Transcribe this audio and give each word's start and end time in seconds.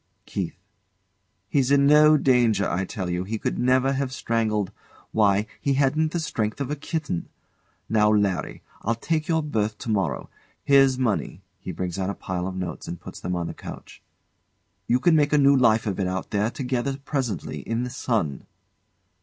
KEITH. 0.25 0.55
He's 1.47 1.69
in 1.69 1.85
no 1.85 2.17
danger, 2.17 2.67
I 2.67 2.85
tell 2.85 3.07
you. 3.07 3.23
He 3.23 3.37
could 3.37 3.59
never 3.59 3.93
have 3.93 4.11
strangled 4.11 4.71
Why, 5.11 5.45
he 5.61 5.75
hadn't 5.75 6.11
the 6.11 6.19
strength 6.19 6.59
of 6.59 6.71
a 6.71 6.75
kitten. 6.75 7.29
Now, 7.87 8.09
Larry! 8.11 8.63
I'll 8.81 8.95
take 8.95 9.27
your 9.27 9.43
berth 9.43 9.77
to 9.77 9.91
morrow. 9.91 10.27
Here's 10.63 10.97
money 10.97 11.43
[He 11.59 11.71
brings 11.71 11.99
out 11.99 12.09
a 12.09 12.15
pile 12.15 12.47
of 12.47 12.55
notes 12.55 12.87
and 12.87 12.99
puts 12.99 13.19
them 13.19 13.35
on 13.35 13.45
the 13.45 13.53
couch] 13.53 14.01
You 14.87 14.99
can 14.99 15.15
make 15.15 15.33
a 15.33 15.37
new 15.37 15.55
life 15.55 15.85
of 15.85 15.99
it 15.99 16.07
out 16.07 16.31
there 16.31 16.49
together 16.49 16.97
presently, 16.97 17.59
in 17.59 17.83
the 17.83 17.91
sun. 17.91 18.47